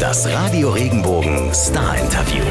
[0.00, 2.44] Das Radio Regenbogen Star Interview.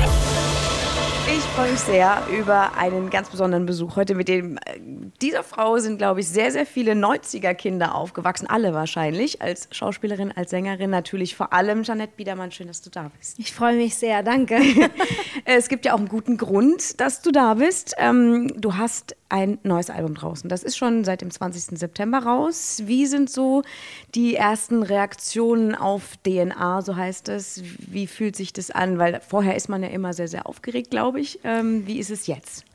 [1.56, 4.14] Ich freue mich sehr über einen ganz besonderen Besuch heute.
[4.14, 4.78] Mit dem, äh,
[5.22, 8.46] dieser Frau sind, glaube ich, sehr, sehr viele 90er-Kinder aufgewachsen.
[8.46, 9.42] Alle wahrscheinlich.
[9.42, 11.84] Als Schauspielerin, als Sängerin natürlich vor allem.
[11.84, 13.40] Janette Biedermann, schön, dass du da bist.
[13.40, 14.60] Ich freue mich sehr, danke.
[15.46, 17.96] es gibt ja auch einen guten Grund, dass du da bist.
[18.00, 20.50] Ähm, du hast ein neues Album draußen.
[20.50, 21.80] Das ist schon seit dem 20.
[21.80, 22.84] September raus.
[22.86, 23.64] Wie sind so
[24.14, 27.64] die ersten Reaktionen auf DNA, so heißt es?
[27.80, 28.98] Wie fühlt sich das an?
[28.98, 31.45] Weil vorher ist man ja immer sehr, sehr aufgeregt, glaube ich.
[31.46, 32.66] Ähm, wie ist es jetzt?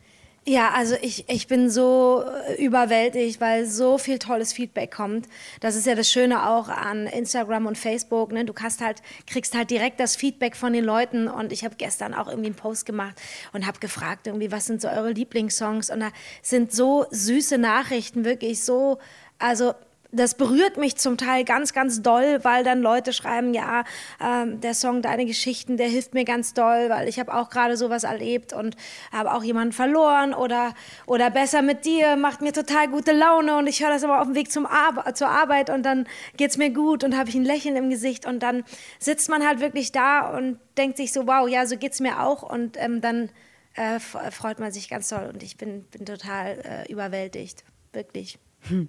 [0.46, 2.24] Ja, also ich, ich bin so
[2.58, 5.28] überwältigt, weil so viel tolles Feedback kommt.
[5.60, 8.32] Das ist ja das Schöne auch an Instagram und Facebook.
[8.32, 8.46] Ne?
[8.46, 11.28] Du kannst halt, kriegst halt direkt das Feedback von den Leuten.
[11.28, 13.20] Und ich habe gestern auch irgendwie einen Post gemacht
[13.52, 15.90] und habe gefragt, irgendwie, was sind so eure Lieblingssongs?
[15.90, 16.10] Und da
[16.42, 18.98] sind so süße Nachrichten, wirklich so,
[19.38, 19.74] also
[20.12, 23.84] das berührt mich zum Teil ganz, ganz doll, weil dann Leute schreiben, ja,
[24.20, 27.76] ähm, der Song Deine Geschichten, der hilft mir ganz doll, weil ich habe auch gerade
[27.76, 28.76] sowas erlebt und
[29.12, 30.74] habe auch jemanden verloren oder,
[31.06, 34.26] oder besser mit dir, macht mir total gute Laune und ich höre das aber auf
[34.26, 37.34] dem Weg zum Ar zur Arbeit und dann geht es mir gut und habe ich
[37.36, 38.64] ein Lächeln im Gesicht und dann
[38.98, 42.22] sitzt man halt wirklich da und denkt sich so, wow, ja, so geht es mir
[42.22, 43.30] auch und ähm, dann
[43.74, 48.38] äh, freut man sich ganz toll und ich bin, bin total äh, überwältigt, wirklich.
[48.68, 48.88] Hm.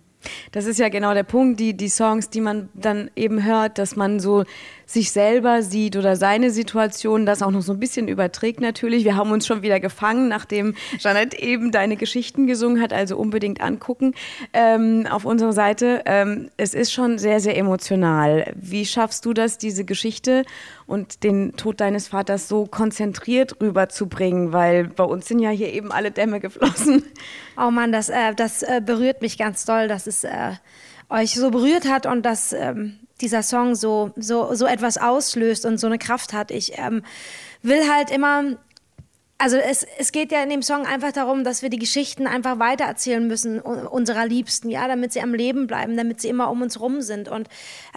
[0.51, 3.95] Das ist ja genau der Punkt, die, die Songs, die man dann eben hört, dass
[3.95, 4.43] man so
[4.91, 9.05] sich selber sieht oder seine Situation, das auch noch so ein bisschen überträgt natürlich.
[9.05, 13.61] Wir haben uns schon wieder gefangen, nachdem Jeanette eben deine Geschichten gesungen hat, also unbedingt
[13.61, 14.13] angucken
[14.51, 16.01] ähm, auf unserer Seite.
[16.05, 18.53] Ähm, es ist schon sehr, sehr emotional.
[18.55, 20.43] Wie schaffst du das, diese Geschichte
[20.87, 24.51] und den Tod deines Vaters so konzentriert rüberzubringen?
[24.51, 27.03] Weil bei uns sind ja hier eben alle Dämme geflossen.
[27.57, 30.53] Oh Mann, das, äh, das äh, berührt mich ganz doll, dass es äh,
[31.09, 35.77] euch so berührt hat und dass ähm, dieser Song so, so, so etwas auslöst und
[35.77, 36.51] so eine Kraft hat.
[36.51, 37.03] Ich ähm,
[37.61, 38.57] will halt immer
[39.41, 42.59] also es, es geht ja in dem Song einfach darum, dass wir die Geschichten einfach
[42.59, 46.79] weitererzählen müssen unserer Liebsten, ja, damit sie am Leben bleiben, damit sie immer um uns
[46.79, 47.27] rum sind.
[47.27, 47.49] Und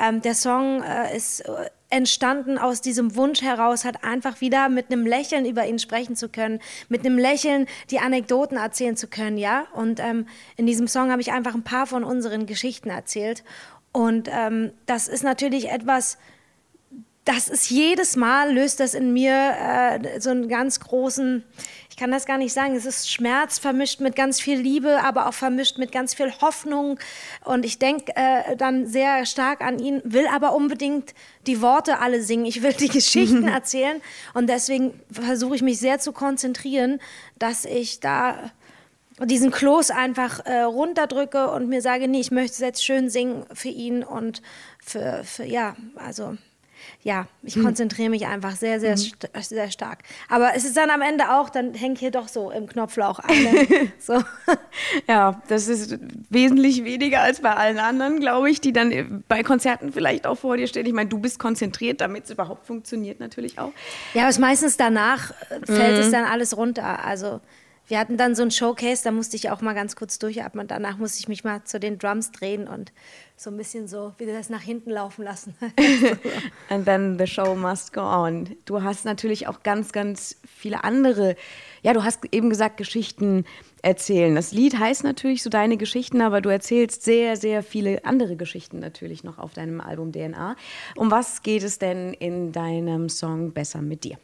[0.03, 4.91] ähm, der Song äh, ist äh, entstanden aus diesem Wunsch heraus, hat einfach wieder mit
[4.91, 9.39] einem Lächeln über ihn sprechen zu können, mit einem Lächeln die Anekdoten erzählen zu können,
[9.39, 9.67] ja.
[9.75, 13.45] Und ähm, in diesem Song habe ich einfach ein paar von unseren Geschichten erzählt.
[13.93, 16.19] Und ähm, das ist natürlich etwas,
[17.25, 21.43] das ist jedes Mal, löst das in mir äh, so einen ganz großen,
[21.89, 25.27] ich kann das gar nicht sagen, es ist Schmerz vermischt mit ganz viel Liebe, aber
[25.27, 26.99] auch vermischt mit ganz viel Hoffnung.
[27.45, 31.15] Und ich denke äh, dann sehr stark an ihn, will aber unbedingt
[31.47, 32.45] die Worte alle singen.
[32.45, 34.03] Ich will die Geschichten erzählen.
[34.35, 37.01] Und deswegen versuche ich mich sehr zu konzentrieren,
[37.39, 38.53] dass ich da
[39.19, 43.47] diesen Kloß einfach äh, runterdrücke und mir sage, nee, ich möchte es jetzt schön singen
[43.55, 44.43] für ihn und
[44.85, 46.37] für, für ja, also
[47.03, 47.65] ja, ich hm.
[47.65, 48.97] konzentriere mich einfach sehr, sehr, mhm.
[48.97, 49.99] st sehr stark.
[50.29, 53.67] Aber es ist dann am Ende auch, dann hängt hier doch so im Knopflauch eine.
[53.99, 54.23] so.
[55.09, 55.99] Ja, das ist
[56.31, 60.57] wesentlich weniger als bei allen anderen, glaube ich, die dann bei Konzerten vielleicht auch vor
[60.57, 60.87] dir stehen.
[60.87, 63.73] Ich meine, du bist konzentriert, damit es überhaupt funktioniert natürlich auch.
[64.15, 66.01] Ja, aber es meistens danach äh, fällt mhm.
[66.01, 67.05] es dann alles runter.
[67.05, 67.41] Also
[67.87, 70.67] wir hatten dann so ein Showcase, da musste ich auch mal ganz kurz durchatmen.
[70.67, 72.93] Danach musste ich mich mal zu den Drums drehen und
[73.37, 75.55] so ein bisschen so wieder das nach hinten laufen lassen.
[76.71, 78.57] And then the show must go on.
[78.65, 81.37] Du hast natürlich auch ganz, ganz viele andere,
[81.83, 83.45] ja, du hast eben gesagt, Geschichten
[83.83, 84.35] erzählen.
[84.35, 88.79] Das Lied heißt natürlich so deine Geschichten, aber du erzählst sehr, sehr viele andere Geschichten
[88.79, 90.57] natürlich noch auf deinem Album DNA.
[90.97, 94.17] Um was geht es denn in deinem Song Besser mit dir?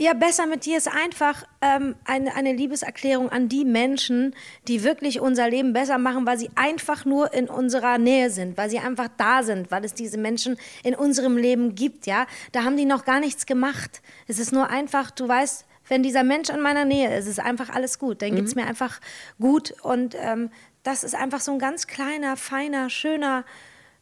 [0.00, 4.34] Ja, besser mit dir ist einfach ähm, eine, eine Liebeserklärung an die Menschen,
[4.66, 8.70] die wirklich unser Leben besser machen, weil sie einfach nur in unserer Nähe sind, weil
[8.70, 12.26] sie einfach da sind, weil es diese Menschen in unserem Leben gibt, ja.
[12.52, 14.00] Da haben die noch gar nichts gemacht.
[14.26, 17.68] Es ist nur einfach, du weißt, wenn dieser Mensch in meiner Nähe ist, ist einfach
[17.68, 18.22] alles gut.
[18.22, 18.36] Dann mhm.
[18.36, 19.02] geht es mir einfach
[19.38, 20.48] gut und ähm,
[20.82, 23.44] das ist einfach so ein ganz kleiner, feiner, schöner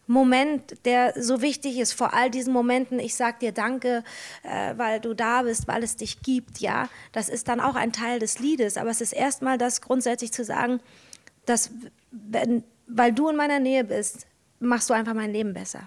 [0.09, 4.03] Moment, der so wichtig ist, vor all diesen Momenten, ich sag dir danke,
[4.43, 7.93] äh, weil du da bist, weil es dich gibt, ja, das ist dann auch ein
[7.93, 10.81] Teil des Liedes, aber es ist erstmal das grundsätzlich zu sagen,
[11.45, 11.71] dass,
[12.11, 14.27] wenn, weil du in meiner Nähe bist,
[14.61, 15.87] machst du einfach mein Leben besser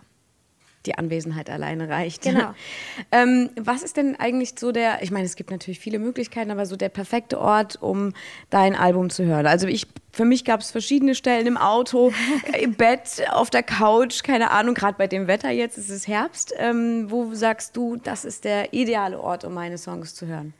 [0.85, 2.23] die Anwesenheit alleine reicht.
[2.23, 2.53] Genau.
[3.11, 6.65] ähm, was ist denn eigentlich so der, ich meine, es gibt natürlich viele Möglichkeiten, aber
[6.65, 8.13] so der perfekte Ort, um
[8.49, 9.45] dein Album zu hören?
[9.45, 12.11] Also ich, für mich gab es verschiedene Stellen im Auto,
[12.59, 16.53] im Bett, auf der Couch, keine Ahnung, gerade bei dem Wetter jetzt ist es Herbst.
[16.57, 20.53] Ähm, wo sagst du, das ist der ideale Ort, um meine Songs zu hören?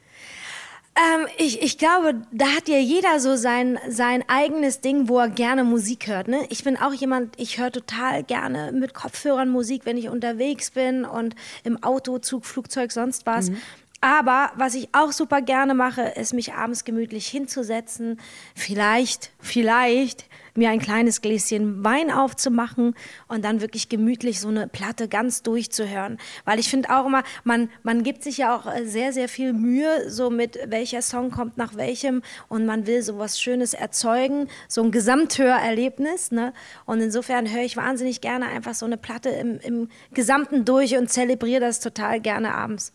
[0.93, 5.29] Ähm, ich, ich glaube, da hat ja jeder so sein, sein eigenes Ding, wo er
[5.29, 6.27] gerne Musik hört.
[6.27, 6.45] Ne?
[6.49, 11.05] Ich bin auch jemand, ich höre total gerne mit Kopfhörern Musik, wenn ich unterwegs bin
[11.05, 13.51] und im Auto, Zug, Flugzeug, sonst was.
[13.51, 13.57] Mhm.
[14.03, 18.19] Aber was ich auch super gerne mache, ist mich abends gemütlich hinzusetzen,
[18.55, 20.25] vielleicht, vielleicht
[20.55, 22.95] mir ein kleines Gläschen Wein aufzumachen
[23.27, 26.17] und dann wirklich gemütlich so eine Platte ganz durchzuhören.
[26.45, 29.53] Weil ich finde auch immer, man, man gibt sich ja auch äh, sehr, sehr viel
[29.53, 34.47] Mühe, so mit welcher Song kommt nach welchem und man will so was Schönes erzeugen,
[34.67, 36.31] so ein Gesamthörerlebnis.
[36.31, 36.53] Ne?
[36.85, 41.09] Und insofern höre ich wahnsinnig gerne einfach so eine Platte im, im Gesamten durch und
[41.09, 42.93] zelebriere das total gerne abends.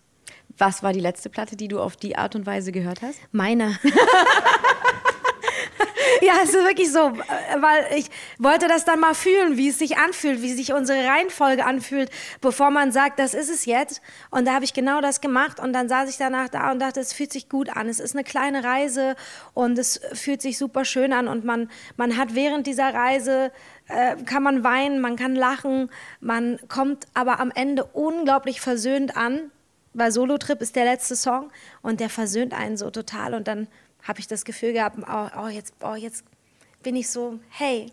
[0.59, 3.19] Was war die letzte Platte, die du auf die Art und Weise gehört hast?
[3.31, 3.79] Meine.
[6.23, 8.09] ja, es ist wirklich so, weil ich
[8.39, 12.11] wollte das dann mal fühlen, wie es sich anfühlt, wie sich unsere Reihenfolge anfühlt,
[12.41, 14.01] bevor man sagt, das ist es jetzt.
[14.31, 17.01] Und da habe ich genau das gemacht und dann saß ich danach da und dachte,
[17.01, 17.89] es fühlt sich gut an.
[17.89, 19.15] Es ist eine kleine Reise
[19.55, 23.53] und es fühlt sich super schön an und man, man hat während dieser Reise
[23.89, 29.51] äh, kann man weinen, man kann lachen, man kommt aber am Ende unglaublich versöhnt an,
[29.97, 31.51] weil Solo Trip ist der letzte Song
[31.83, 33.67] und der versöhnt einen so total und dann
[34.03, 36.25] habe ich das Gefühl gehabt, oh, oh, jetzt, oh, jetzt
[36.83, 37.87] bin ich so, hey,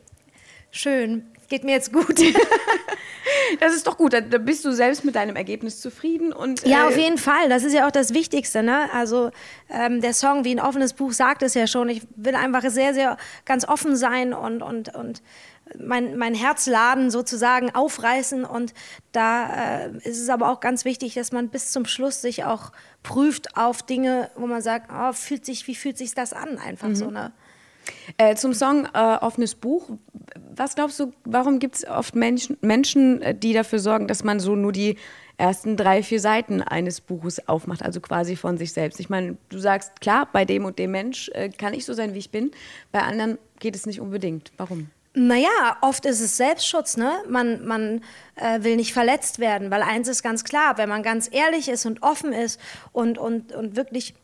[0.69, 2.19] schön, geht mir jetzt gut.
[3.59, 6.33] das ist doch gut, da bist du selbst mit deinem Ergebnis zufrieden.
[6.33, 8.63] Und, äh ja, auf jeden Fall, das ist ja auch das Wichtigste.
[8.63, 8.91] Ne?
[8.93, 9.31] Also
[9.69, 12.93] ähm, der Song wie ein offenes Buch sagt es ja schon, ich will einfach sehr,
[12.93, 15.21] sehr ganz offen sein und, und, und
[15.79, 18.45] mein, mein Herzladen sozusagen aufreißen.
[18.45, 18.73] Und
[19.11, 22.71] da äh, ist es aber auch ganz wichtig, dass man bis zum Schluss sich auch
[23.01, 26.57] prüft auf Dinge, wo man sagt, oh, fühlt sich, wie fühlt sich das an?
[26.57, 26.95] Einfach mhm.
[26.95, 27.31] so eine.
[28.17, 29.89] Äh, zum Song äh, Offenes Buch.
[30.55, 34.39] Was glaubst du, warum gibt es oft Menschen, Menschen, äh, die dafür sorgen, dass man
[34.39, 34.97] so nur die
[35.37, 38.99] ersten drei, vier Seiten eines Buches aufmacht, also quasi von sich selbst?
[38.99, 42.13] Ich meine, du sagst, klar, bei dem und dem Mensch äh, kann ich so sein,
[42.13, 42.51] wie ich bin.
[42.91, 44.51] Bei anderen geht es nicht unbedingt.
[44.57, 44.89] Warum?
[45.15, 47.11] Naja, oft ist es Selbstschutz, ne?
[47.29, 48.01] Man, man
[48.35, 51.85] äh, will nicht verletzt werden, weil eins ist ganz klar, wenn man ganz ehrlich ist
[51.85, 52.59] und offen ist
[52.93, 54.15] und, und, und wirklich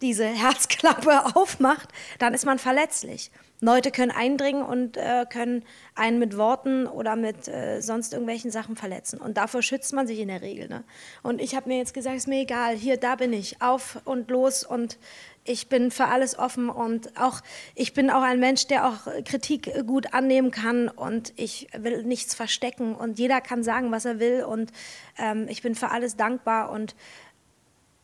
[0.00, 3.30] diese Herzklappe aufmacht, dann ist man verletzlich.
[3.60, 5.64] Leute können eindringen und äh, können
[5.96, 9.20] einen mit Worten oder mit äh, sonst irgendwelchen Sachen verletzen.
[9.20, 10.68] Und davor schützt man sich in der Regel.
[10.68, 10.84] Ne?
[11.24, 14.30] Und ich habe mir jetzt gesagt, ist mir egal, hier, da bin ich, auf und
[14.30, 14.98] los und
[15.42, 17.40] ich bin für alles offen und auch
[17.74, 22.34] ich bin auch ein Mensch, der auch Kritik gut annehmen kann und ich will nichts
[22.34, 24.72] verstecken und jeder kann sagen, was er will und
[25.16, 26.94] ähm, ich bin für alles dankbar und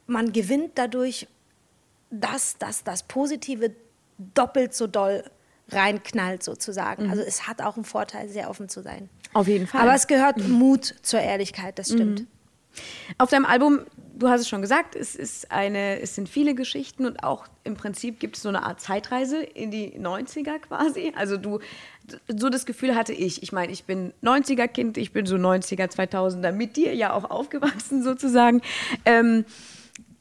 [0.07, 1.29] man gewinnt dadurch,
[2.21, 3.73] dass, dass das Positive
[4.19, 5.25] doppelt so doll
[5.71, 7.05] reinknallt sozusagen.
[7.05, 7.11] Mhm.
[7.11, 9.09] Also es hat auch einen Vorteil, sehr offen zu sein.
[9.33, 9.81] Auf jeden Fall.
[9.81, 10.51] Aber es gehört mhm.
[10.53, 12.21] Mut zur Ehrlichkeit, das stimmt.
[12.21, 12.27] Mhm.
[13.19, 13.81] Auf deinem Album,
[14.17, 17.77] du hast es schon gesagt, es, ist eine, es sind viele Geschichten und auch im
[17.77, 21.13] Prinzip gibt es so eine Art Zeitreise in die 90er quasi.
[21.17, 21.61] Also du,
[22.29, 23.43] so das Gefühl hatte ich.
[23.43, 28.03] Ich meine, ich bin 90er-Kind, ich bin so 90er, 2000er mit dir ja auch aufgewachsen
[28.03, 28.61] sozusagen.
[29.05, 29.45] Ähm,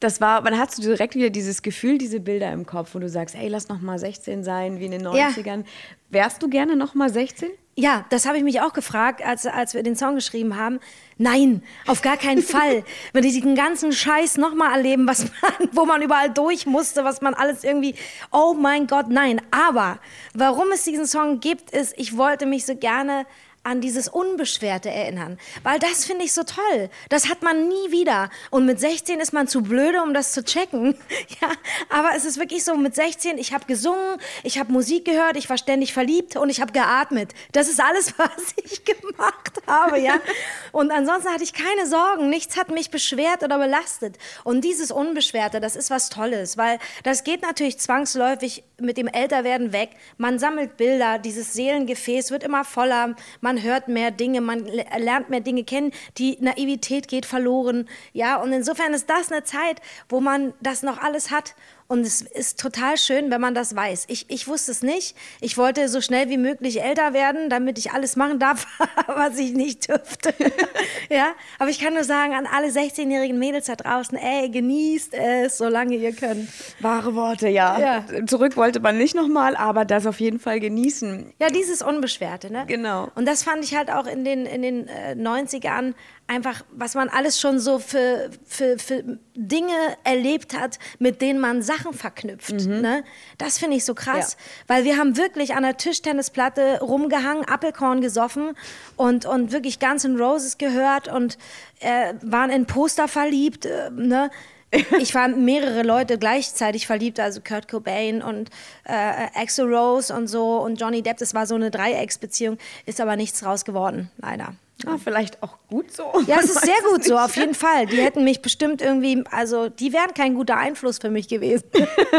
[0.04, 3.08] das war, wann hast du direkt wieder dieses Gefühl, diese Bilder im Kopf, wo du
[3.08, 5.58] sagst, hey, lass noch mal 16 sein, wie in den 90ern.
[5.58, 5.64] Ja.
[6.10, 7.48] Wärst du gerne noch mal 16?
[7.76, 10.78] Ja, das habe ich mich auch gefragt, als, als wir den Song geschrieben haben.
[11.16, 12.84] Nein, auf gar keinen Fall.
[13.14, 17.22] Wenn die diesen ganzen Scheiß nochmal erleben, was man, wo man überall durch musste, was
[17.22, 17.94] man alles irgendwie,
[18.30, 19.40] oh mein Gott, nein.
[19.50, 19.98] Aber
[20.34, 23.26] warum es diesen Song gibt, ist, ich wollte mich so gerne
[23.64, 25.38] an dieses Unbeschwerte erinnern.
[25.62, 26.90] Weil das finde ich so toll.
[27.08, 28.30] Das hat man nie wieder.
[28.50, 30.96] Und mit 16 ist man zu blöde, um das zu checken.
[31.40, 31.48] Ja,
[31.88, 35.48] aber es ist wirklich so, mit 16, ich habe gesungen, ich habe Musik gehört, ich
[35.48, 37.32] war ständig verliebt und ich habe geatmet.
[37.52, 40.20] Das ist alles, was ich gemacht habe, ja.
[40.72, 42.28] Und ansonsten hatte ich keine Sorgen.
[42.28, 44.18] Nichts hat mich beschwert oder belastet.
[44.42, 49.72] Und dieses Unbeschwerte, das ist was Tolles, weil das geht natürlich zwangsläufig mit dem Älterwerden
[49.72, 49.90] weg.
[50.18, 53.14] Man sammelt Bilder, dieses Seelengefäß wird immer voller.
[53.40, 57.88] Man man hört mehr Dinge, man lernt mehr Dinge kennen, die Naivität geht verloren.
[58.12, 61.54] Ja, und insofern ist das eine Zeit, wo man das noch alles hat
[61.86, 64.06] und es ist total schön, wenn man das weiß.
[64.08, 65.14] Ich, ich wusste es nicht.
[65.40, 68.66] Ich wollte so schnell wie möglich älter werden, damit ich alles machen darf,
[69.06, 70.34] was ich nicht dürfte.
[71.10, 75.58] ja, aber ich kann nur sagen an alle 16-jährigen Mädels da draußen, ey, genießt es,
[75.58, 76.48] solange ihr könnt.
[76.80, 77.78] Wahre Worte, ja.
[77.78, 78.26] ja.
[78.26, 81.34] Zurück wollte man nicht nochmal, aber das auf jeden Fall genießen.
[81.38, 82.64] Ja, dieses Unbeschwerte, ne?
[82.66, 83.08] Genau.
[83.14, 85.94] Und das fand ich halt auch in den, in den äh, 90ern
[86.26, 91.62] einfach, was man alles schon so für, für, für Dinge erlebt hat, mit denen man
[91.62, 92.66] Sachen verknüpft.
[92.66, 92.80] Mhm.
[92.80, 93.04] Ne?
[93.36, 94.74] Das finde ich so krass, ja.
[94.74, 98.56] weil wir haben wirklich an der Tischtennisplatte rumgehangen, Appelkorn gesoffen
[98.96, 101.36] und, und wirklich Guns N' Roses gehört und
[101.80, 103.66] äh, waren in Poster verliebt.
[103.66, 104.30] Äh, ne?
[104.98, 108.50] ich war mehrere Leute gleichzeitig verliebt, also Kurt Cobain und
[108.84, 111.18] äh, Axel Rose und so und Johnny Depp.
[111.18, 114.54] Das war so eine Dreiecksbeziehung, ist aber nichts raus geworden, leider.
[114.86, 116.12] Ah, vielleicht auch gut so.
[116.26, 117.86] Ja, es ist sehr gut so, auf jeden Fall.
[117.86, 121.64] Die hätten mich bestimmt irgendwie, also die wären kein guter Einfluss für mich gewesen.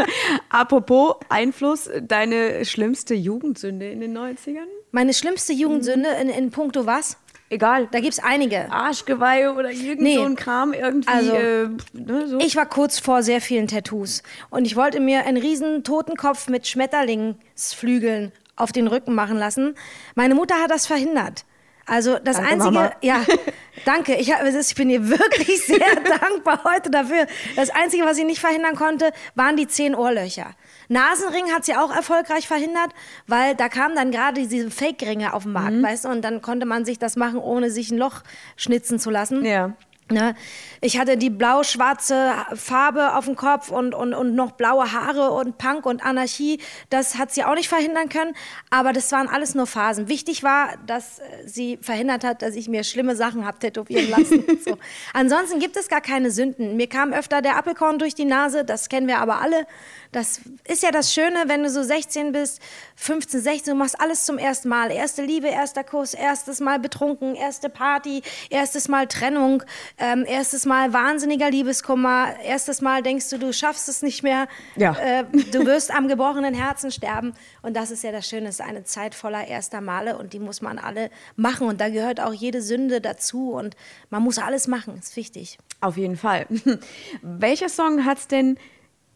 [0.48, 4.66] Apropos Einfluss, deine schlimmste Jugendsünde in den 90ern?
[4.90, 7.18] Meine schlimmste Jugendsünde in, in puncto was?
[7.48, 7.88] Egal.
[7.92, 8.72] Da gibt es einige.
[8.72, 10.16] Arschgeweihe oder irgend Nee.
[10.16, 11.08] so ein Kram irgendwie.
[11.08, 12.38] Also, äh, ne, so.
[12.40, 16.66] Ich war kurz vor sehr vielen Tattoos und ich wollte mir einen riesen Totenkopf mit
[16.66, 19.76] Schmetterlingsflügeln auf den Rücken machen lassen.
[20.16, 21.44] Meine Mutter hat das verhindert.
[21.86, 22.92] Also das Danke, einzige, Mama.
[23.00, 23.20] ja,
[23.84, 24.16] danke.
[24.16, 25.78] Ich, hab, ich bin ihr wirklich sehr
[26.20, 27.26] dankbar heute dafür.
[27.54, 30.50] Das einzige, was sie nicht verhindern konnte, waren die zehn Ohrlöcher.
[30.88, 32.90] Nasenring hat sie auch erfolgreich verhindert,
[33.26, 35.82] weil da kamen dann gerade diese Fake-Ringe auf den Markt, Mhm.
[35.82, 38.22] weißt du, und dann konnte man sich das machen, ohne sich ein Loch
[38.56, 39.44] schnitzen zu lassen.
[39.44, 39.72] ja.
[40.08, 40.36] Ne?
[40.80, 45.58] Ich hatte die blau-schwarze Farbe auf dem Kopf und, und, und noch blaue Haare und
[45.58, 46.60] Punk und Anarchie.
[46.90, 48.34] Das hat sie auch nicht verhindern können.
[48.70, 50.08] Aber das waren alles nur Phasen.
[50.08, 54.44] Wichtig war, dass äh, sie verhindert hat, dass ich mir schlimme Sachen habe tätowieren lassen.
[54.64, 54.78] so.
[55.12, 56.76] Ansonsten gibt es gar keine Sünden.
[56.76, 58.64] Mir kam öfter der Apfelkorn durch die Nase.
[58.64, 59.66] Das kennen wir aber alle.
[60.12, 62.60] Das ist ja das Schöne, wenn du so 16 bist,
[62.96, 64.90] 15, 16, du machst alles zum ersten Mal.
[64.90, 69.62] Erste Liebe, erster Kuss, erstes Mal betrunken, erste Party, erstes Mal Trennung,
[69.98, 74.96] ähm, erstes Mal wahnsinniger Liebeskummer, erstes Mal denkst du, du schaffst es nicht mehr, Ja.
[74.98, 77.34] äh, du wirst am gebrochenen Herzen sterben.
[77.62, 80.38] Und das ist ja das Schöne, es ist eine Zeit voller erster Male und die
[80.38, 81.66] muss man alle machen.
[81.68, 83.76] Und da gehört auch jede Sünde dazu und
[84.10, 85.58] man muss alles machen, ist wichtig.
[85.80, 86.46] Auf jeden Fall.
[87.22, 88.58] Welcher Song hat es denn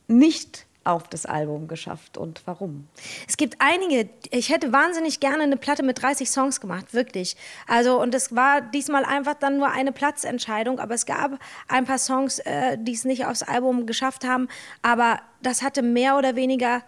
[0.09, 2.89] nicht auf das Album geschafft und warum?
[3.29, 7.37] Es gibt einige, ich hätte wahnsinnig gerne eine Platte mit 30 Songs gemacht, wirklich.
[7.67, 11.33] Also, und es war diesmal einfach dann nur eine Platzentscheidung, aber es gab
[11.69, 14.49] ein paar Songs, äh, die es nicht aufs Album geschafft haben,
[14.83, 16.83] aber das hatte mehr oder weniger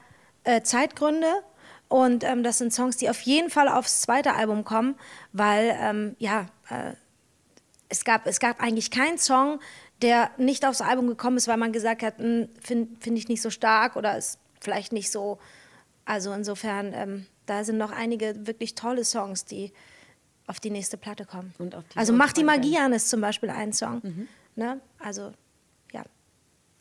[0.44, 1.28] äh, Zeitgründe.
[1.88, 4.94] Und ähm, das sind Songs, die auf jeden Fall aufs zweite Album kommen,
[5.32, 6.94] weil, ähm, ja, äh,
[7.90, 9.60] es gab, es gab eigentlich keinen Song,
[10.02, 13.50] der nicht aufs Album gekommen ist, weil man gesagt hat, finde find ich nicht so
[13.50, 15.38] stark oder ist vielleicht nicht so.
[16.04, 19.72] Also insofern, ähm, da sind noch einige wirklich tolle Songs, die
[20.46, 21.54] auf die nächste Platte kommen.
[21.58, 24.02] Und auf die also Mach die Magie an ist zum Beispiel ein Song.
[24.56, 24.80] Ne?
[24.98, 25.32] Also.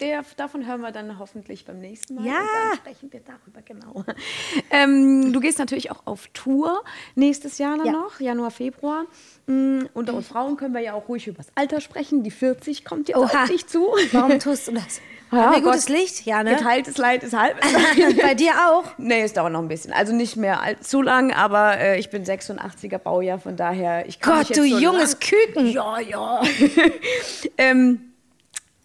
[0.02, 2.26] Der, davon hören wir dann hoffentlich beim nächsten Mal.
[2.26, 2.40] Ja.
[2.40, 4.04] Und dann sprechen wir darüber, genau.
[4.72, 6.84] Ähm, du gehst natürlich auch auf Tour
[7.16, 7.92] nächstes Jahr dann Ja.
[7.92, 9.06] noch, Januar, Februar.
[9.48, 12.24] Mm, Unter uns Frauen können wir ja auch ruhig über das Alter sprechen.
[12.24, 13.44] Die 40 kommt jetzt Oha.
[13.44, 13.88] auf dich zu.
[14.12, 15.02] Warum tust du das?
[15.32, 15.74] Ja, Haben wir Gott.
[15.74, 16.26] gutes Licht?
[16.26, 16.56] Ja, ne?
[16.56, 17.58] Geteiltes Leid ist halb.
[18.22, 18.86] Bei dir auch?
[18.98, 19.94] nee, es dauert noch ein bisschen.
[19.94, 24.40] Also nicht mehr allzu lang, aber äh, ich bin 86er Baujahr, von daher ich kann
[24.40, 25.68] Gott, du so junges lang- Küken.
[25.72, 26.42] Ja, ja.
[27.58, 28.11] ähm,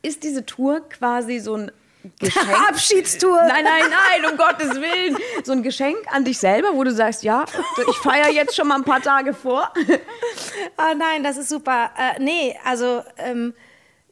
[0.07, 1.73] ist diese Tour quasi so ein
[2.21, 2.69] Geschenk?
[2.69, 3.43] Abschiedstour.
[3.49, 5.17] Nein, nein, nein, um Gottes Willen.
[5.45, 7.45] So ein Geschenk an dich selber, wo du sagst, ja,
[7.89, 9.73] ich feiere jetzt schon mal ein paar Tage vor.
[10.79, 11.91] Ah, nein, das ist super.
[11.97, 13.55] Äh, nee, also ähm,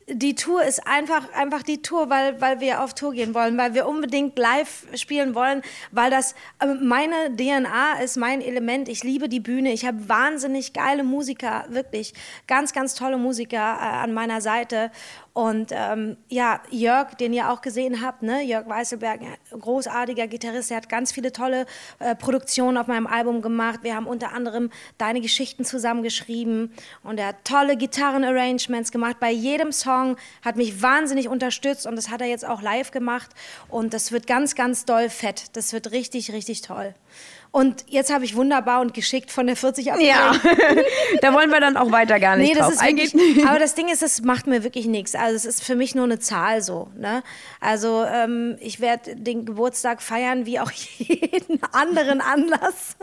[0.06, 3.74] die Tour ist einfach, einfach die Tour, weil, weil wir auf Tour gehen wollen, weil
[3.74, 8.88] wir unbedingt live spielen wollen, weil das äh, meine DNA ist, mein Element.
[8.88, 9.72] Ich liebe die Bühne.
[9.72, 12.12] Ich habe wahnsinnig geile Musiker, wirklich
[12.46, 14.90] ganz, ganz tolle Musiker äh, an meiner Seite.
[15.34, 18.44] Und ähm, ja, Jörg, den ihr auch gesehen habt, ne?
[18.44, 21.66] Jörg Weißelberg, großartiger Gitarrist, der hat ganz viele tolle
[21.98, 23.80] äh, Produktionen auf meinem Album gemacht.
[23.82, 26.72] Wir haben unter anderem Deine Geschichten zusammengeschrieben
[27.02, 29.16] und er hat tolle Gitarrenarrangements gemacht.
[29.18, 33.30] Bei jedem Song hat mich wahnsinnig unterstützt und das hat er jetzt auch live gemacht.
[33.68, 35.56] Und das wird ganz, ganz doll fett.
[35.56, 36.94] Das wird richtig, richtig toll.
[37.54, 40.00] Und jetzt habe ich wunderbar und geschickt von der 40 ab.
[40.00, 40.32] Ja,
[41.20, 43.76] da wollen wir dann auch weiter gar nicht Nee, das drauf ist wirklich, aber das
[43.76, 45.14] Ding ist, das macht mir wirklich nichts.
[45.14, 46.88] Also es ist für mich nur eine Zahl so.
[46.96, 47.22] Ne?
[47.60, 52.96] Also ähm, ich werde den Geburtstag feiern wie auch jeden anderen Anlass.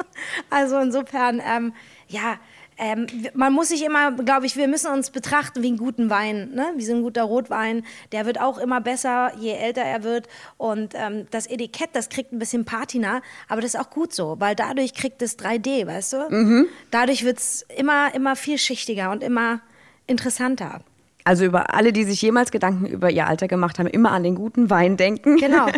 [0.50, 1.74] Also insofern, ähm,
[2.10, 2.38] ja,
[2.82, 6.50] ähm, man muss sich immer, glaube ich, wir müssen uns betrachten wie einen guten Wein,
[6.56, 6.74] ne?
[6.78, 7.86] wie so ein guter Rotwein.
[8.12, 10.28] Der wird auch immer besser, je älter er wird.
[10.58, 14.38] Und ähm, das Etikett, das kriegt ein bisschen Patina, aber das ist auch gut so,
[14.40, 16.18] weil dadurch kriegt es 3D, weißt du?
[16.90, 19.62] Dadurch wird es immer, immer vielschichtiger und immer
[20.08, 20.82] interessanter.
[21.24, 24.36] Also über alle, die sich jemals Gedanken über ihr Alter gemacht haben, immer an den
[24.36, 25.38] guten Wein denken.
[25.38, 25.68] Genau.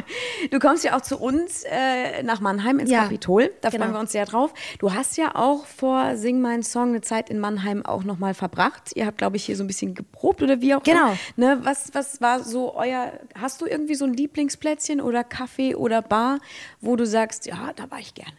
[0.52, 3.52] Du kommst ja auch zu uns äh, nach Mannheim ins Ja, Kapitol.
[3.62, 3.84] Da genau.
[3.86, 4.54] freuen wir uns sehr drauf.
[4.80, 8.92] Du hast ja auch vor Sing meinen Song eine Zeit in Mannheim auch nochmal verbracht.
[8.96, 11.14] Ihr habt, glaube ich, hier so ein bisschen geprobt oder wie auch Genau.
[11.38, 11.56] immer.
[11.56, 16.02] Ne, was, was war so euer, hast du irgendwie so ein Lieblingsplätzchen oder Café oder
[16.02, 16.40] Bar,
[16.82, 18.34] wo du sagst, ja, da war ich gerne?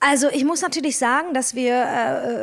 [0.00, 1.74] Also ich muss natürlich sagen, dass wir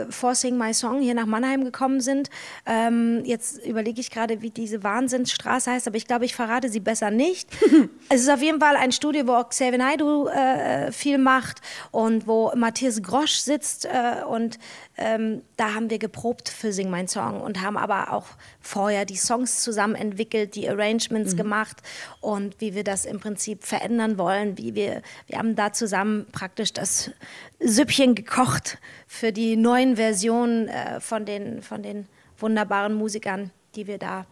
[0.07, 2.29] äh, vor Sing My Song hier nach Mannheim gekommen sind.
[2.65, 6.79] Ähm, jetzt überlege ich gerade, wie diese Wahnsinnsstraße heißt, aber ich glaube, ich verrate sie
[6.79, 7.49] besser nicht.
[8.09, 11.61] es ist auf jeden Fall ein Studio, wo auch Xavier Naidoo äh, viel macht
[11.91, 14.57] und wo Matthias Grosch sitzt äh, und
[14.99, 18.27] ähm, da haben wir geprobt für Sing My Song und haben aber auch
[18.59, 21.37] vorher die Songs zusammen entwickelt, die Arrangements mhm.
[21.37, 21.77] gemacht
[22.19, 26.73] und wie wir das im Prinzip verändern wollen, wie wir, wir haben da zusammen praktisch
[26.73, 27.11] das
[27.59, 28.77] Süppchen gekocht
[29.07, 34.25] für die neuen Versionen äh, von, den, von den wunderbaren Musikern, die wir da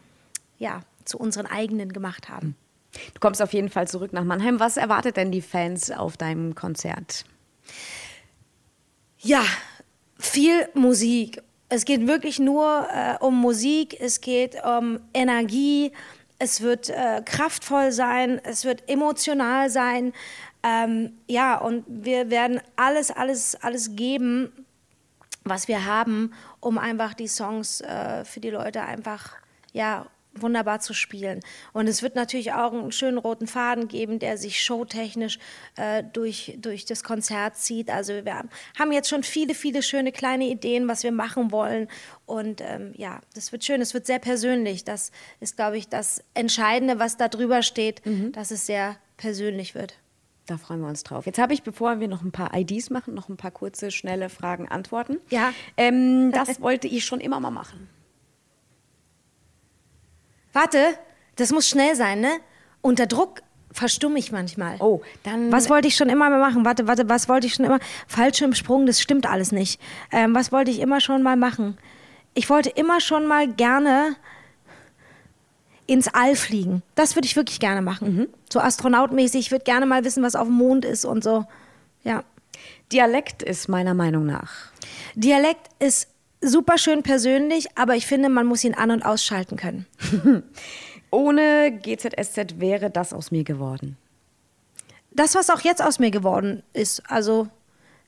[0.57, 2.55] ja, zu unseren eigenen gemacht haben.
[3.13, 4.59] Du kommst auf jeden Fall zurück nach Mannheim.
[4.59, 7.25] Was erwartet denn die Fans auf deinem Konzert?
[9.19, 9.43] Ja,
[10.19, 11.41] viel Musik.
[11.69, 15.91] Es geht wirklich nur äh, um Musik, es geht um Energie,
[16.39, 20.13] es wird äh, kraftvoll sein, es wird emotional sein.
[20.63, 24.51] Ähm, ja, und wir werden alles, alles, alles geben,
[25.43, 29.33] was wir haben, um einfach die Songs äh, für die Leute einfach
[29.73, 30.07] ja,
[30.41, 31.41] wunderbar zu spielen.
[31.73, 35.39] Und es wird natürlich auch einen schönen roten Faden geben, der sich showtechnisch
[35.75, 37.89] äh, durch, durch das Konzert zieht.
[37.89, 38.43] Also wir
[38.77, 41.87] haben jetzt schon viele, viele schöne kleine Ideen, was wir machen wollen.
[42.25, 44.83] Und ähm, ja, das wird schön, es wird sehr persönlich.
[44.83, 48.31] Das ist, glaube ich, das Entscheidende, was da drüber steht, mhm.
[48.31, 49.97] dass es sehr persönlich wird.
[50.47, 51.25] Da freuen wir uns drauf.
[51.25, 54.29] Jetzt habe ich, bevor wir noch ein paar IDs machen, noch ein paar kurze, schnelle
[54.29, 55.17] Fragen, Antworten.
[55.29, 55.53] Ja.
[55.75, 57.89] Ähm, das wollte ich schon immer mal machen.
[60.57, 60.97] Warte,
[61.35, 62.31] das muss schnell sein, ne?
[62.81, 64.77] Unter Druck verstumme ich manchmal.
[64.79, 65.51] Oh, dann.
[65.51, 66.65] Was wollte ich schon immer mal machen?
[66.65, 67.79] Warte, warte, was wollte ich schon immer?
[68.07, 69.79] Fallschirmsprung, das stimmt alles nicht.
[70.11, 71.77] Ähm, was wollte ich immer schon mal machen?
[72.33, 74.15] Ich wollte immer schon mal gerne
[75.85, 76.81] ins All fliegen.
[76.95, 78.15] Das würde ich wirklich gerne machen.
[78.15, 78.27] Mhm.
[78.49, 79.39] So astronautmäßig.
[79.41, 81.45] Ich würde gerne mal wissen, was auf dem Mond ist und so.
[82.03, 82.23] Ja.
[82.91, 84.71] Dialekt ist meiner Meinung nach.
[85.13, 86.07] Dialekt ist
[86.41, 89.85] super schön persönlich, aber ich finde, man muss ihn an- und ausschalten können.
[91.11, 93.97] Ohne GZSZ wäre das aus mir geworden.
[95.11, 97.47] Das, was auch jetzt aus mir geworden ist, also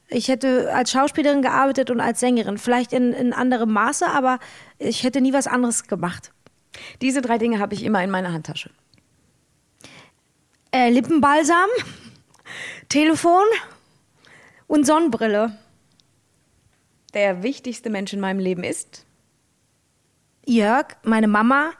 [0.10, 4.40] ich hätte als Schauspielerin gearbeitet und als Sängerin, vielleicht in, in anderem Maße, aber
[4.78, 6.32] ich hätte nie was anderes gemacht.
[7.02, 8.70] Diese drei Dinge habe ich immer in meiner Handtasche.
[10.72, 11.70] Äh, Lippenbalsam,
[12.90, 13.44] Telefon
[14.68, 15.58] und Sonnenbrille
[17.12, 19.06] der wichtigste Mensch in meinem Leben ist?
[20.46, 21.72] Jörg, meine Mama.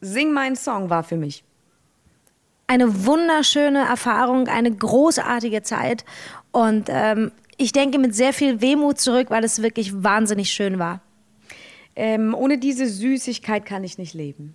[0.00, 1.44] Sing mein Song war für mich.
[2.66, 6.04] Eine wunderschöne Erfahrung, eine großartige Zeit.
[6.52, 11.02] Und ähm, ich denke mit sehr viel Wehmut zurück, weil es wirklich wahnsinnig schön war.
[11.96, 14.54] Ähm, ohne diese Süßigkeit kann ich nicht leben.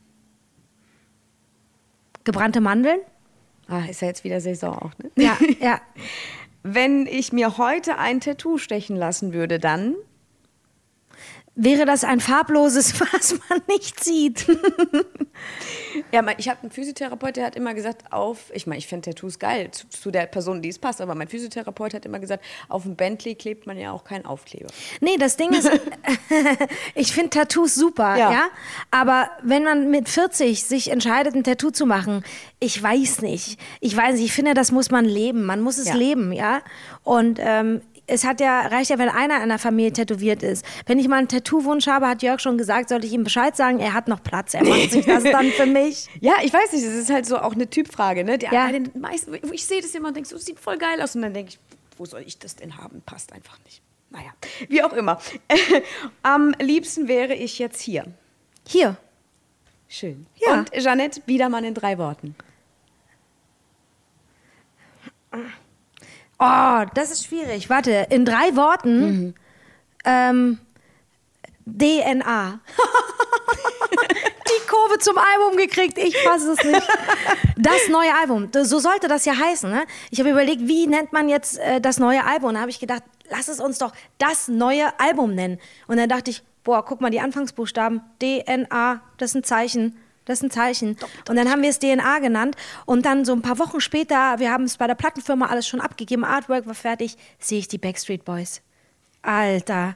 [2.23, 2.99] Gebrannte Mandeln?
[3.67, 5.11] Ah, ist ja jetzt wieder Saison auch, ne?
[5.15, 5.81] Ja, ja.
[6.67, 9.93] Wenn ich mir heute ein Tattoo stechen lassen würde, dann
[11.55, 14.45] wäre das ein farbloses, was man nicht sieht.
[16.11, 19.39] ja, ich habe einen Physiotherapeut, der hat immer gesagt, auf, ich meine, ich finde Tattoos
[19.39, 22.83] geil zu, zu, der Person, die es passt, aber mein Physiotherapeut hat immer gesagt, auf
[22.83, 24.69] dem Bentley klebt man ja auch keinen Aufkleber.
[24.99, 25.69] Nee, das Ding ist,
[26.95, 28.31] ich finde Tattoos super, ja.
[28.31, 28.47] ja.
[28.91, 32.23] Aber wenn man mit 40 sich entscheidet, ein Tattoo zu machen,
[32.59, 33.59] ich weiß nicht.
[33.79, 35.45] Ich weiß nicht, ich finde, das muss man leben.
[35.45, 35.95] Man muss es ja.
[35.95, 36.61] leben, ja.
[37.03, 40.65] Und ähm, es hat ja, reicht ja, wenn einer in der Familie tätowiert ist.
[40.85, 43.79] Wenn ich mal einen Tattoo-Wunsch habe, hat Jörg schon gesagt, sollte ich ihm Bescheid sagen,
[43.79, 46.07] er hat noch Platz, er macht sich das dann für mich.
[46.21, 48.23] Ja, ich weiß nicht, es ist halt so auch eine Typfrage.
[48.23, 48.37] Ne?
[48.37, 48.71] Die, ja.
[48.93, 51.15] meisten, ich sehe das immer und denke, so sieht voll geil aus.
[51.15, 51.59] Und dann denke ich,
[51.97, 53.01] wo soll ich das denn haben?
[53.05, 53.81] Passt einfach nicht.
[54.09, 54.31] Naja,
[54.69, 55.19] wie auch immer.
[56.23, 58.05] Am liebsten wäre ich jetzt hier.
[58.67, 58.97] Hier.
[59.87, 60.25] Schön.
[60.37, 60.59] Ja.
[60.59, 62.35] Und Jeanette, wieder mal in drei Worten.
[66.39, 67.69] Oh, das ist schwierig.
[67.69, 69.05] Warte, in drei Worten.
[69.05, 69.33] Mhm.
[70.03, 70.59] Ähm,
[71.65, 72.59] DNA.
[74.47, 76.87] Die Kurve zum Album gekriegt, ich fasse es nicht.
[77.57, 79.69] Das neue Album, so sollte das ja heißen.
[79.69, 79.85] Ne?
[80.11, 82.49] Ich habe überlegt, wie nennt man jetzt äh, das neue Album?
[82.49, 85.59] Und da habe ich gedacht, lass es uns doch das neue Album nennen.
[85.87, 89.97] Und dann dachte ich, boah, guck mal, die Anfangsbuchstaben, DNA, das ist ein Zeichen.
[90.25, 90.97] Das ist ein Zeichen.
[91.29, 92.55] Und dann haben wir es DNA genannt.
[92.85, 95.81] Und dann so ein paar Wochen später, wir haben es bei der Plattenfirma alles schon
[95.81, 98.61] abgegeben, Artwork war fertig, sehe ich die Backstreet Boys.
[99.21, 99.95] Alter.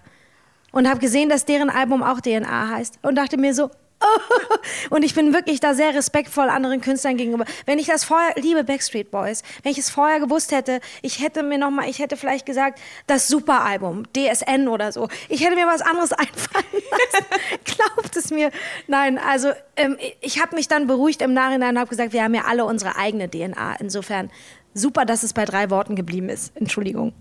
[0.71, 2.99] Und habe gesehen, dass deren Album auch DNA heißt.
[3.01, 3.71] Und dachte mir so,
[4.89, 7.45] Und ich bin wirklich da sehr respektvoll anderen Künstlern gegenüber.
[7.65, 11.43] Wenn ich das vorher, liebe Backstreet Boys, wenn ich es vorher gewusst hätte, ich hätte
[11.43, 15.07] mir noch mal, ich hätte vielleicht gesagt, das Superalbum, DSN oder so.
[15.27, 17.25] Ich hätte mir was anderes einfallen lassen.
[17.65, 18.51] Glaubt es mir.
[18.87, 22.33] Nein, also ähm, ich habe mich dann beruhigt im Nachhinein und habe gesagt, wir haben
[22.33, 23.75] ja alle unsere eigene DNA.
[23.79, 24.29] Insofern
[24.73, 26.55] super, dass es bei drei Worten geblieben ist.
[26.55, 27.13] Entschuldigung.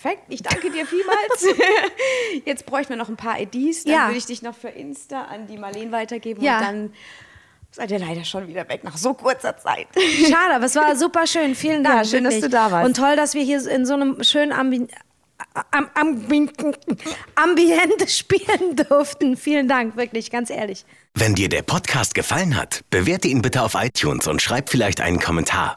[0.00, 1.44] Perfekt, ich danke dir vielmals.
[2.44, 4.06] Jetzt bräuchten wir noch ein paar IDs, dann Ja.
[4.06, 6.58] würde ich dich noch für Insta an die Marleen weitergeben Ja.
[6.58, 6.92] und dann
[7.72, 9.88] seid ihr leider schon wieder weg nach so kurzer Zeit.
[10.22, 11.54] Schade, aber es war super schön.
[11.56, 11.96] Vielen Dank.
[11.96, 12.50] Ja, schön, dass wirklich.
[12.52, 12.86] du da warst.
[12.86, 14.86] Und toll, dass wir hier in so einem schönen Ambi
[15.72, 16.48] am, Ambi
[17.34, 19.36] Ambiente spielen durften.
[19.36, 20.84] Vielen Dank, wirklich, ganz ehrlich.
[21.14, 25.18] Wenn dir der Podcast gefallen hat, bewerte ihn bitte auf iTunes und schreib vielleicht einen
[25.18, 25.76] Kommentar.